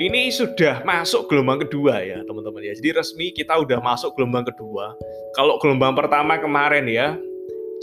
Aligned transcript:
ini 0.00 0.32
sudah 0.32 0.80
masuk 0.80 1.28
gelombang 1.28 1.60
kedua 1.60 2.00
ya 2.00 2.24
teman-teman 2.24 2.64
ya. 2.64 2.72
Jadi 2.72 2.96
resmi 2.96 3.36
kita 3.36 3.52
udah 3.60 3.84
masuk 3.84 4.16
gelombang 4.16 4.48
kedua. 4.48 4.96
Kalau 5.36 5.60
gelombang 5.60 5.92
pertama 5.92 6.40
kemarin 6.40 6.88
ya 6.88 7.20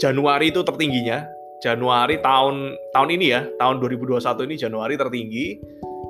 Januari 0.02 0.50
itu 0.50 0.66
tertingginya. 0.66 1.22
Januari 1.58 2.22
tahun 2.22 2.78
tahun 2.94 3.08
ini 3.18 3.34
ya, 3.34 3.42
tahun 3.58 3.82
2021 3.82 4.46
ini 4.46 4.54
Januari 4.54 4.94
tertinggi. 4.94 5.58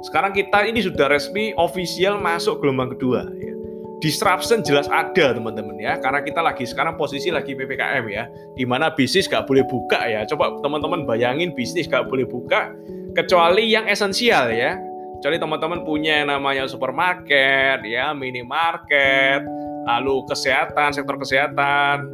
Sekarang 0.05 0.37
kita 0.37 0.65
ini 0.69 0.85
sudah 0.85 1.09
resmi 1.09 1.57
official 1.57 2.21
masuk 2.21 2.61
gelombang 2.61 2.93
kedua 2.93 3.25
ya. 3.25 3.53
Disruption 3.99 4.61
jelas 4.61 4.87
ada 4.93 5.35
teman-teman 5.35 5.75
ya, 5.81 5.97
karena 5.99 6.21
kita 6.21 6.39
lagi 6.45 6.69
sekarang 6.69 7.01
posisi 7.01 7.33
lagi 7.33 7.57
PPKM 7.57 8.05
ya, 8.13 8.29
di 8.55 8.63
mana 8.63 8.93
bisnis 8.93 9.27
gak 9.27 9.49
boleh 9.49 9.65
buka 9.67 9.99
ya. 10.05 10.23
Coba 10.29 10.55
teman-teman 10.63 11.03
bayangin 11.03 11.51
bisnis 11.57 11.91
gak 11.91 12.07
boleh 12.07 12.29
buka, 12.29 12.71
kecuali 13.17 13.67
yang 13.67 13.91
esensial 13.91 14.55
ya, 14.55 14.79
Kecuali 15.19 15.43
teman-teman 15.43 15.83
punya 15.83 16.23
yang 16.23 16.31
namanya 16.31 16.71
supermarket, 16.71 17.83
ya, 17.83 18.15
minimarket, 18.15 19.43
lalu 19.83 20.23
kesehatan, 20.31 20.95
sektor 20.95 21.19
kesehatan, 21.19 22.07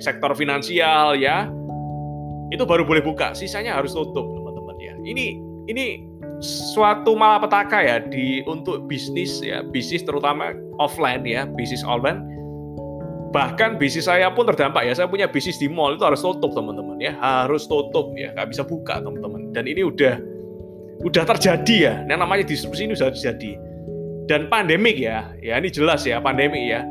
sektor 0.00 0.32
finansial, 0.32 1.12
ya, 1.12 1.44
itu 2.48 2.64
baru 2.64 2.88
boleh 2.88 3.04
buka. 3.04 3.36
Sisanya 3.36 3.76
harus 3.76 3.92
tutup, 3.92 4.24
teman-teman 4.32 4.76
ya. 4.80 4.96
Ini 4.96 5.26
ini 5.68 6.08
suatu 6.72 7.12
malapetaka 7.12 7.84
ya 7.84 8.00
di 8.00 8.40
untuk 8.48 8.88
bisnis 8.88 9.44
ya, 9.44 9.60
bisnis 9.60 10.00
terutama 10.08 10.56
offline 10.80 11.28
ya, 11.28 11.44
bisnis 11.44 11.84
online. 11.84 12.24
Bahkan 13.28 13.76
bisnis 13.76 14.08
saya 14.08 14.32
pun 14.32 14.48
terdampak 14.48 14.88
ya. 14.88 14.96
Saya 14.96 15.04
punya 15.04 15.28
bisnis 15.28 15.60
di 15.60 15.68
mall 15.68 16.00
itu 16.00 16.04
harus 16.08 16.24
tutup, 16.24 16.56
teman-teman 16.56 16.96
ya. 16.96 17.12
Harus 17.20 17.68
tutup 17.68 18.16
ya, 18.16 18.32
nggak 18.32 18.56
bisa 18.56 18.64
buka, 18.64 19.04
teman-teman. 19.04 19.52
Dan 19.52 19.68
ini 19.68 19.84
udah 19.84 20.16
udah 21.02 21.24
terjadi 21.36 21.76
ya. 21.76 21.94
Yang 22.06 22.18
namanya 22.18 22.44
disrupsi 22.46 22.82
ini 22.86 22.94
sudah 22.98 23.14
terjadi. 23.14 23.52
Dan 24.28 24.52
pandemik 24.52 25.00
ya, 25.00 25.32
ya 25.40 25.56
ini 25.56 25.72
jelas 25.72 26.04
ya 26.04 26.20
pandemik 26.20 26.60
ya. 26.60 26.84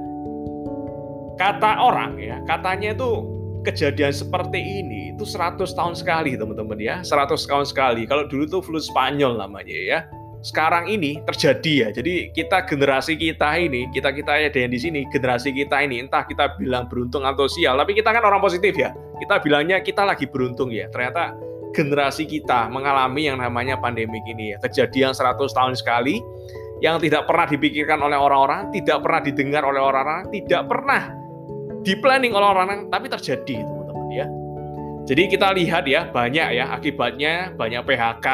Kata 1.38 1.77
orang 1.86 2.17
ya, 2.17 2.41
katanya 2.49 2.97
itu 2.97 3.38
kejadian 3.61 4.09
seperti 4.09 4.58
ini 4.58 5.14
itu 5.14 5.22
100 5.22 5.59
tahun 5.77 5.94
sekali 5.94 6.33
teman-teman 6.33 6.80
ya. 6.81 6.95
100 7.05 7.38
tahun 7.45 7.66
sekali. 7.67 8.09
Kalau 8.09 8.25
dulu 8.25 8.49
tuh 8.49 8.61
flu 8.66 8.81
Spanyol 8.81 9.38
namanya 9.38 9.75
ya. 9.77 9.99
Sekarang 10.42 10.88
ini 10.88 11.21
terjadi 11.27 11.73
ya. 11.86 11.88
Jadi 11.92 12.31
kita 12.31 12.66
generasi 12.66 13.17
kita 13.17 13.58
ini, 13.58 13.89
kita 13.92 14.14
kita 14.14 14.38
ya 14.38 14.49
yang 14.53 14.71
di 14.71 14.80
sini, 14.80 15.03
generasi 15.09 15.52
kita 15.52 15.81
ini 15.83 16.05
entah 16.05 16.23
kita 16.23 16.55
bilang 16.55 16.88
beruntung 16.88 17.25
atau 17.25 17.49
sial, 17.49 17.75
tapi 17.75 17.97
kita 17.97 18.14
kan 18.14 18.23
orang 18.23 18.39
positif 18.39 18.77
ya. 18.77 18.94
Kita 19.17 19.42
bilangnya 19.42 19.81
kita 19.81 20.05
lagi 20.05 20.30
beruntung 20.30 20.69
ya. 20.69 20.88
Ternyata 20.94 21.36
generasi 21.76 22.28
kita 22.28 22.68
mengalami 22.72 23.28
yang 23.28 23.40
namanya 23.40 23.80
pandemik 23.80 24.23
ini 24.28 24.56
ya. 24.56 24.58
Kejadian 24.64 25.16
100 25.16 25.40
tahun 25.52 25.73
sekali 25.76 26.20
yang 26.80 27.02
tidak 27.02 27.26
pernah 27.26 27.50
dipikirkan 27.50 27.98
oleh 28.02 28.18
orang-orang, 28.18 28.70
tidak 28.70 29.02
pernah 29.02 29.22
didengar 29.23 29.64
oleh 29.66 29.82
orang-orang, 29.82 30.30
tidak 30.30 30.70
pernah 30.70 31.02
di-planning 31.82 32.34
oleh 32.36 32.48
orang-orang, 32.54 32.92
tapi 32.94 33.08
terjadi 33.10 33.66
teman-teman 33.66 34.08
ya. 34.14 34.28
Jadi 35.08 35.23
kita 35.32 35.56
lihat 35.56 35.88
ya 35.88 36.12
banyak 36.12 36.48
ya 36.60 36.76
akibatnya 36.76 37.56
banyak 37.56 37.82
PHK 37.88 38.28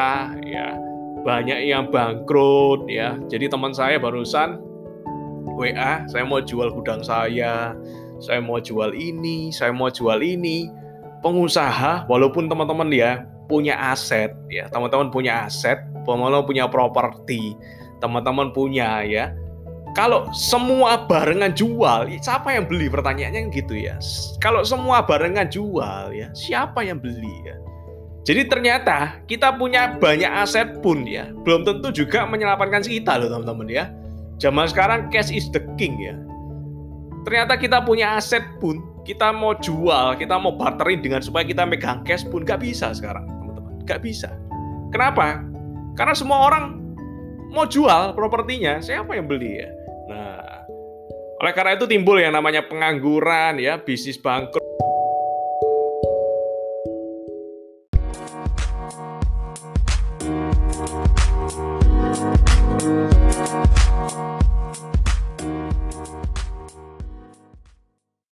ya, 0.50 0.74
banyak 1.22 1.60
yang 1.70 1.88
bangkrut 1.94 2.90
ya. 2.90 3.16
Jadi 3.30 3.46
teman 3.48 3.72
saya 3.72 4.02
barusan 4.02 4.58
WA, 5.54 6.04
saya 6.10 6.26
mau 6.26 6.42
jual 6.42 6.74
gudang 6.74 7.06
saya, 7.06 7.78
saya 8.18 8.42
mau 8.42 8.58
jual 8.58 8.92
ini, 8.98 9.54
saya 9.54 9.70
mau 9.70 9.88
jual 9.94 10.20
ini. 10.20 10.83
Pengusaha 11.24 12.04
walaupun 12.12 12.52
teman-teman 12.52 12.92
ya 12.92 13.24
punya 13.48 13.80
aset 13.80 14.36
ya 14.52 14.68
teman-teman 14.72 15.08
punya 15.08 15.48
aset 15.48 15.80
teman-teman 16.04 16.44
punya 16.44 16.68
properti 16.68 17.56
teman-teman 18.04 18.52
punya 18.52 19.00
ya. 19.08 19.32
Kalau 19.94 20.26
semua 20.34 21.06
barengan 21.06 21.54
jual 21.54 22.10
siapa 22.20 22.52
yang 22.52 22.66
beli? 22.68 22.90
Pertanyaannya 22.90 23.54
gitu 23.54 23.78
ya. 23.78 23.96
Kalau 24.44 24.66
semua 24.68 25.06
barengan 25.06 25.48
jual 25.48 26.12
ya 26.12 26.28
siapa 26.36 26.84
yang 26.84 27.00
beli 27.00 27.32
ya? 27.48 27.56
Jadi 28.24 28.48
ternyata 28.48 29.20
kita 29.28 29.56
punya 29.56 29.96
banyak 30.00 30.28
aset 30.28 30.80
pun 30.84 31.08
ya 31.08 31.32
belum 31.44 31.64
tentu 31.64 31.92
juga 31.92 32.28
menyelamatkan 32.28 32.84
kita 32.84 33.16
loh 33.22 33.32
teman-teman 33.32 33.68
ya. 33.72 33.86
Zaman 34.42 34.68
sekarang 34.68 35.08
cash 35.08 35.32
is 35.32 35.48
the 35.56 35.64
king 35.80 35.96
ya. 36.02 36.18
Ternyata 37.24 37.56
kita 37.56 37.80
punya 37.88 38.20
aset 38.20 38.44
pun 38.60 38.84
kita 39.04 39.36
mau 39.36 39.52
jual, 39.60 40.16
kita 40.16 40.40
mau 40.40 40.56
barterin 40.56 41.04
dengan 41.04 41.20
supaya 41.20 41.44
kita 41.44 41.68
megang 41.68 42.08
cash 42.08 42.24
pun 42.24 42.48
gak 42.48 42.64
bisa 42.64 42.96
sekarang, 42.96 43.28
teman-teman. 43.28 43.84
Gak 43.84 44.00
bisa. 44.00 44.32
Kenapa? 44.96 45.44
Karena 46.00 46.16
semua 46.16 46.48
orang 46.48 46.80
mau 47.52 47.68
jual 47.68 48.16
propertinya, 48.16 48.80
siapa 48.80 49.14
yang 49.20 49.28
beli 49.28 49.60
ya? 49.60 49.70
Nah, 50.08 50.64
oleh 51.44 51.54
karena 51.54 51.76
itu 51.76 51.86
timbul 51.86 52.18
yang 52.18 52.32
namanya 52.32 52.64
pengangguran 52.64 53.60
ya, 53.60 53.76
bisnis 53.76 54.16
bangkrut. 54.16 54.63